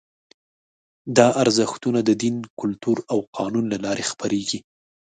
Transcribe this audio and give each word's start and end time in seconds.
دا 1.17 1.27
ارزښتونه 1.41 1.99
د 2.03 2.09
دین، 2.23 2.35
کلتور 2.59 2.97
او 3.13 3.17
قانون 3.37 3.65
له 3.73 3.77
لارې 3.85 4.03
خپرېږي. 4.11 4.59